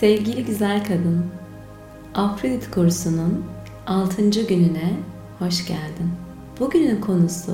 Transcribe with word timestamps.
Sevgili 0.00 0.44
güzel 0.44 0.84
kadın, 0.84 1.26
Afrodit 2.14 2.70
kursunun 2.70 3.44
6. 3.86 4.30
gününe 4.30 4.96
hoş 5.38 5.66
geldin. 5.66 6.10
Bugünün 6.60 7.00
konusu 7.00 7.52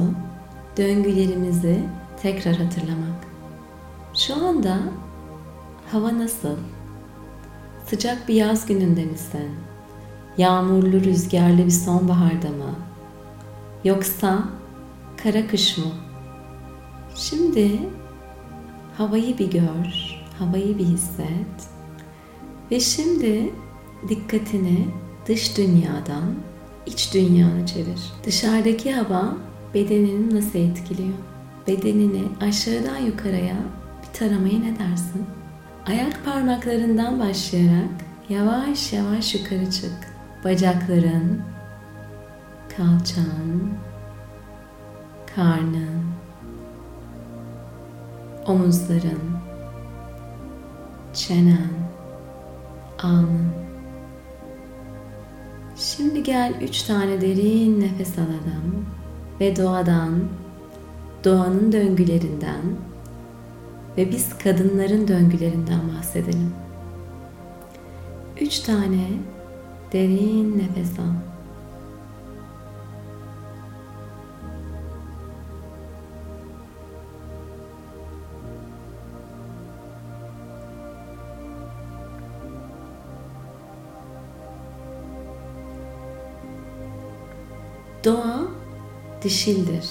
döngülerimizi 0.77 1.81
tekrar 2.23 2.57
hatırlamak. 2.57 3.27
Şu 4.15 4.47
anda 4.47 4.79
hava 5.93 6.19
nasıl? 6.19 6.57
Sıcak 7.87 8.29
bir 8.29 8.35
yaz 8.35 8.67
gününde 8.67 9.05
misin? 9.05 9.51
Yağmurlu, 10.39 11.01
rüzgarlı 11.01 11.67
bir 11.67 11.71
sonbaharda 11.71 12.49
mı? 12.49 12.75
Yoksa 13.85 14.39
kara 15.23 15.47
kış 15.47 15.79
mı? 15.79 15.93
Şimdi 17.15 17.79
havayı 18.99 19.39
bir 19.39 19.51
gör, 19.51 20.21
havayı 20.39 20.79
bir 20.79 20.85
hisset. 20.85 21.74
Ve 22.71 22.81
şimdi 22.81 23.51
dikkatini 24.09 24.89
dış 25.29 25.59
dünyadan 25.59 26.35
iç 26.87 27.15
dünyana 27.15 27.67
çevir. 27.67 28.13
Dışarıdaki 28.25 28.93
hava 28.93 29.37
bedenini 29.75 30.35
nasıl 30.35 30.59
etkiliyor? 30.59 31.15
Bedenini 31.67 32.23
aşağıdan 32.41 32.99
yukarıya 32.99 33.57
bir 34.03 34.19
taramaya 34.19 34.59
ne 34.59 34.79
dersin? 34.79 35.27
Ayak 35.87 36.25
parmaklarından 36.25 37.21
başlayarak 37.21 37.89
yavaş 38.29 38.93
yavaş 38.93 39.35
yukarı 39.35 39.71
çık. 39.71 40.15
Bacakların, 40.45 41.43
kalçan, 42.77 43.71
karnın, 45.37 46.05
omuzların, 48.47 49.39
çenen, 51.15 51.71
alnın. 53.05 53.49
Şimdi 55.77 56.23
gel 56.23 56.55
üç 56.63 56.83
tane 56.83 57.21
derin 57.21 57.81
nefes 57.81 58.19
alalım 58.19 58.87
ve 59.41 59.57
doğadan, 59.57 60.21
doğanın 61.25 61.73
döngülerinden 61.73 62.63
ve 63.97 64.11
biz 64.11 64.39
kadınların 64.39 65.09
döngülerinden 65.09 65.81
bahsedelim. 65.97 66.53
Üç 68.41 68.61
tane 68.61 69.09
derin 69.93 70.59
nefes 70.59 70.99
al. 70.99 71.34
Doğa 88.05 88.41
dişildir. 89.23 89.91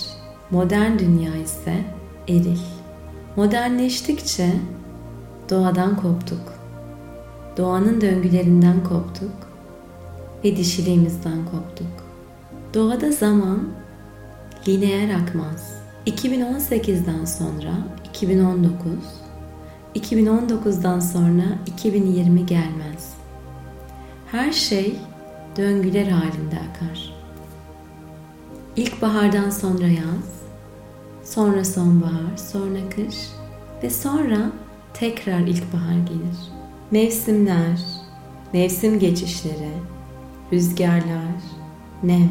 Modern 0.51 0.99
dünya 0.99 1.35
ise 1.35 1.73
eril. 2.27 2.59
Modernleştikçe 3.35 4.49
doğadan 5.49 5.95
koptuk. 5.97 6.53
Doğanın 7.57 8.01
döngülerinden 8.01 8.83
koptuk 8.83 9.31
ve 10.43 10.57
dişiliğimizden 10.57 11.45
koptuk. 11.51 11.87
Doğada 12.73 13.11
zaman 13.11 13.69
lineer 14.67 15.15
akmaz. 15.15 15.73
2018'den 16.07 17.25
sonra 17.25 17.73
2019, 18.09 18.91
2019'dan 19.95 20.99
sonra 20.99 21.43
2020 21.67 22.45
gelmez. 22.45 23.13
Her 24.31 24.51
şey 24.51 24.95
döngüler 25.57 26.07
halinde 26.07 26.55
akar. 26.55 27.12
İlkbahardan 28.75 29.49
sonra 29.49 29.87
yaz, 29.87 30.41
sonra 31.23 31.65
sonbahar, 31.65 32.37
sonra 32.37 32.89
kış 32.89 33.15
ve 33.83 33.89
sonra 33.89 34.51
tekrar 34.93 35.39
ilkbahar 35.39 35.97
gelir. 36.07 36.37
Mevsimler, 36.91 37.79
mevsim 38.53 38.99
geçişleri, 38.99 39.69
rüzgarlar, 40.53 41.41
nem, 42.03 42.29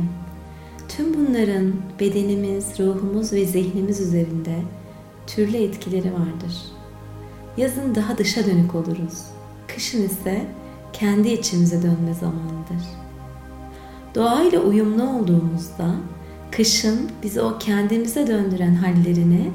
tüm 0.88 1.14
bunların 1.14 1.72
bedenimiz, 2.00 2.66
ruhumuz 2.78 3.32
ve 3.32 3.44
zihnimiz 3.44 4.00
üzerinde 4.00 4.56
türlü 5.26 5.56
etkileri 5.56 6.12
vardır. 6.12 6.62
Yazın 7.56 7.94
daha 7.94 8.18
dışa 8.18 8.46
dönük 8.46 8.74
oluruz. 8.74 9.24
Kışın 9.68 10.02
ise 10.02 10.46
kendi 10.92 11.28
içimize 11.28 11.82
dönme 11.82 12.14
zamanıdır. 12.14 12.88
Doğayla 14.14 14.60
uyumlu 14.60 15.02
olduğumuzda 15.08 15.94
kışın 16.52 17.10
bizi 17.22 17.40
o 17.40 17.58
kendimize 17.58 18.26
döndüren 18.26 18.74
hallerini 18.74 19.50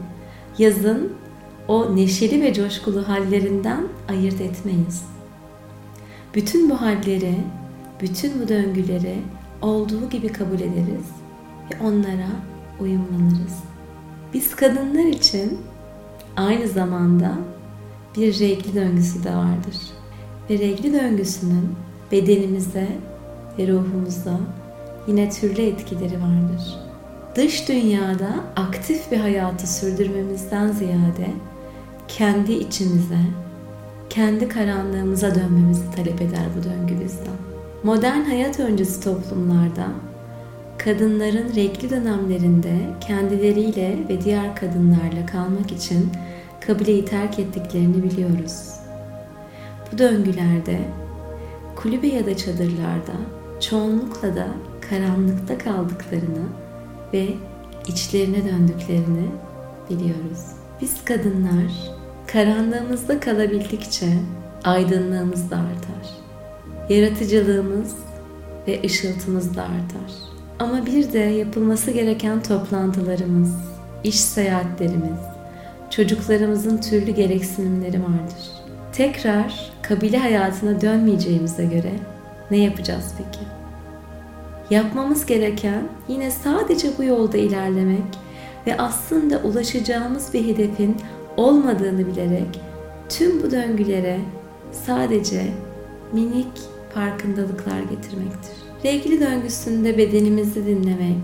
yazın 0.58 1.14
o 1.68 1.96
neşeli 1.96 2.42
ve 2.42 2.54
coşkulu 2.54 3.08
hallerinden 3.08 3.84
ayırt 4.10 4.42
etmeyiz. 4.42 5.04
Bütün 6.36 6.70
bu 6.70 6.82
halleri, 6.82 7.36
bütün 8.02 8.42
bu 8.42 8.48
döngüleri 8.48 9.16
olduğu 9.62 10.10
gibi 10.10 10.28
kabul 10.28 10.56
ederiz 10.56 11.08
ve 11.72 11.88
onlara 11.88 12.30
uyumlanırız. 12.80 13.64
Biz 14.34 14.56
kadınlar 14.56 15.06
için 15.06 15.60
aynı 16.36 16.68
zamanda 16.68 17.32
bir 18.18 18.40
regli 18.40 18.76
döngüsü 18.76 19.24
de 19.24 19.36
vardır. 19.36 19.76
Ve 20.50 20.60
regli 20.60 20.94
döngüsünün 20.94 21.76
bedenimize 22.12 22.88
ve 23.58 23.68
ruhumuza 23.68 24.40
yine 25.08 25.30
türlü 25.30 25.62
etkileri 25.62 26.16
vardır 26.22 26.87
dış 27.38 27.70
dünyada 27.70 28.30
aktif 28.56 29.12
bir 29.12 29.18
hayatı 29.18 29.68
sürdürmemizden 29.68 30.68
ziyade 30.68 31.28
kendi 32.08 32.54
içimize, 32.54 33.20
kendi 34.10 34.48
karanlığımıza 34.48 35.36
dönmemizi 35.36 35.92
talep 35.96 36.22
eder 36.22 36.46
bu 36.58 36.64
döngü 36.64 37.06
bizden. 37.06 37.38
Modern 37.84 38.22
hayat 38.22 38.60
öncesi 38.60 39.04
toplumlarda 39.04 39.88
kadınların 40.78 41.56
renkli 41.56 41.90
dönemlerinde 41.90 42.76
kendileriyle 43.08 43.98
ve 44.10 44.22
diğer 44.22 44.56
kadınlarla 44.56 45.26
kalmak 45.32 45.72
için 45.72 46.10
kabileyi 46.68 47.06
terk 47.06 47.40
ettiklerini 47.40 48.04
biliyoruz. 48.04 48.72
Bu 49.92 49.98
döngülerde 49.98 50.80
kulübe 51.76 52.08
ya 52.08 52.26
da 52.26 52.38
çadırlarda 52.38 53.14
çoğunlukla 53.60 54.36
da 54.36 54.48
karanlıkta 54.90 55.58
kaldıklarını 55.58 56.48
ve 57.14 57.28
içlerine 57.88 58.46
döndüklerini 58.46 59.28
biliyoruz. 59.90 60.40
Biz 60.82 61.06
kadınlar 61.06 61.72
karanlığımızda 62.28 63.20
kalabildikçe 63.20 64.14
aydınlığımız 64.64 65.52
da 65.52 65.56
artar. 65.56 66.14
Yaratıcılığımız 66.90 67.96
ve 68.68 68.82
ışıltımız 68.86 69.56
da 69.56 69.62
artar. 69.62 70.12
Ama 70.60 70.86
bir 70.86 71.14
de 71.14 71.20
yapılması 71.20 71.92
gereken 71.92 72.44
toplantılarımız, 72.44 73.56
iş 74.04 74.20
seyahatlerimiz, 74.20 75.20
çocuklarımızın 75.90 76.78
türlü 76.78 77.12
gereksinimleri 77.12 78.04
vardır. 78.04 78.52
Tekrar 78.94 79.72
kabile 79.82 80.18
hayatına 80.18 80.82
dönmeyeceğimize 80.82 81.66
göre 81.66 81.94
ne 82.52 82.58
yapacağız 82.58 83.14
peki? 83.18 83.57
Yapmamız 84.70 85.26
gereken 85.26 85.84
yine 86.08 86.32
sadece 86.32 86.98
bu 86.98 87.04
yolda 87.04 87.38
ilerlemek 87.38 88.18
ve 88.68 88.78
aslında 88.78 89.38
ulaşacağımız 89.38 90.34
bir 90.34 90.48
hedefin 90.48 90.98
olmadığını 91.38 92.08
bilerek 92.08 92.62
tüm 93.10 93.44
bu 93.44 93.52
döngülere 93.52 94.20
sadece 94.72 95.44
minik 96.14 96.48
farkındalıklar 96.94 97.80
getirmektir. 97.80 98.56
Regli 98.84 99.22
döngüsünde 99.22 99.98
bedenimizi 99.98 100.66
dinlemek, 100.66 101.24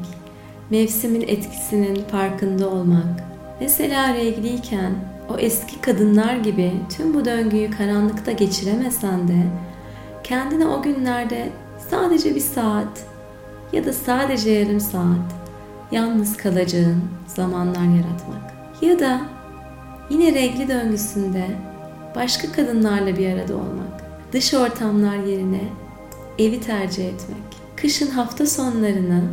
mevsimin 0.69 1.21
etkisinin 1.21 1.95
farkında 1.95 2.69
olmak, 2.69 3.23
mesela 3.61 4.13
regliyken 4.13 4.91
o 5.29 5.37
eski 5.37 5.81
kadınlar 5.81 6.35
gibi 6.35 6.71
tüm 6.97 7.13
bu 7.13 7.25
döngüyü 7.25 7.71
karanlıkta 7.71 8.31
geçiremesen 8.31 9.27
de 9.27 9.43
kendine 10.23 10.67
o 10.67 10.81
günlerde 10.81 11.49
sadece 11.89 12.35
bir 12.35 12.39
saat 12.39 13.12
ya 13.73 13.85
da 13.85 13.93
sadece 13.93 14.51
yarım 14.51 14.79
saat 14.79 15.33
yalnız 15.91 16.37
kalacağın 16.37 17.01
zamanlar 17.27 17.83
yaratmak. 17.83 18.53
Ya 18.81 18.99
da 18.99 19.21
yine 20.09 20.33
regli 20.33 20.67
döngüsünde 20.67 21.45
başka 22.15 22.51
kadınlarla 22.51 23.17
bir 23.17 23.33
arada 23.33 23.55
olmak. 23.55 24.03
Dış 24.33 24.53
ortamlar 24.53 25.17
yerine 25.17 25.61
evi 26.39 26.61
tercih 26.61 27.07
etmek. 27.07 27.43
Kışın 27.75 28.07
hafta 28.07 28.47
sonlarını 28.47 29.23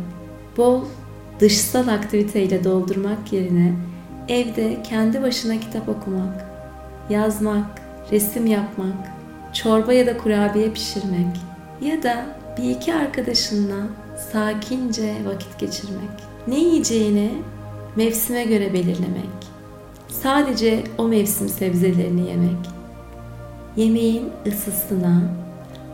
bol 0.57 0.81
dışsal 1.39 1.87
aktiviteyle 1.87 2.63
doldurmak 2.63 3.33
yerine 3.33 3.73
evde 4.29 4.83
kendi 4.83 5.21
başına 5.21 5.59
kitap 5.59 5.89
okumak, 5.89 6.45
yazmak, 7.09 7.81
resim 8.11 8.47
yapmak 8.47 8.95
çorba 9.53 9.93
ya 9.93 10.07
da 10.07 10.17
kurabiye 10.17 10.71
pişirmek 10.71 11.37
ya 11.81 12.03
da 12.03 12.25
bir 12.57 12.69
iki 12.69 12.93
arkadaşınla 12.93 13.77
sakince 14.31 15.15
vakit 15.25 15.59
geçirmek. 15.59 16.09
Ne 16.47 16.59
yiyeceğini 16.59 17.31
mevsime 17.95 18.43
göre 18.43 18.73
belirlemek. 18.73 19.51
Sadece 20.07 20.83
o 20.97 21.07
mevsim 21.07 21.49
sebzelerini 21.49 22.29
yemek. 22.29 22.69
Yemeğin 23.75 24.29
ısısına, 24.47 25.21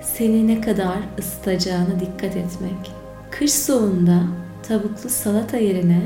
seni 0.01 0.47
ne 0.47 0.61
kadar 0.61 0.97
ısıtacağına 1.19 1.99
dikkat 1.99 2.35
etmek. 2.35 2.91
Kış 3.31 3.53
soğuğunda 3.53 4.21
tavuklu 4.67 5.09
salata 5.09 5.57
yerine 5.57 6.01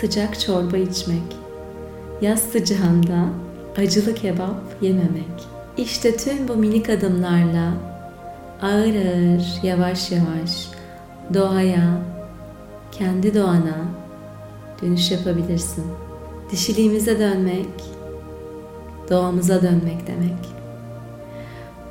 sıcak 0.00 0.40
çorba 0.40 0.76
içmek. 0.76 1.36
Yaz 2.22 2.40
sıcağında 2.40 3.28
acılı 3.76 4.14
kebap 4.14 4.82
yememek. 4.82 5.46
İşte 5.76 6.16
tüm 6.16 6.48
bu 6.48 6.56
minik 6.56 6.90
adımlarla 6.90 7.72
ağır 8.62 8.94
ağır, 8.94 9.62
yavaş 9.62 10.10
yavaş 10.10 10.75
doğaya, 11.34 11.98
kendi 12.92 13.34
doğana 13.34 13.76
dönüş 14.82 15.10
yapabilirsin. 15.10 15.84
Dişiliğimize 16.50 17.18
dönmek, 17.18 17.84
doğamıza 19.10 19.62
dönmek 19.62 20.06
demek. 20.06 20.56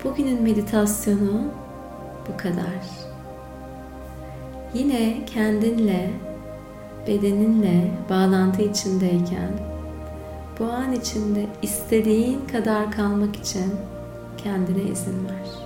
Bugünün 0.04 0.44
meditasyonu 0.44 1.42
bu 2.28 2.38
kadar. 2.38 3.06
Yine 4.74 5.26
kendinle, 5.26 6.12
bedeninle 7.08 7.92
bağlantı 8.10 8.62
içindeyken 8.62 9.52
bu 10.60 10.66
an 10.66 10.92
içinde 10.92 11.46
istediğin 11.62 12.42
kadar 12.52 12.92
kalmak 12.92 13.36
için 13.36 13.74
kendine 14.38 14.84
izin 14.84 15.26
ver. 15.26 15.65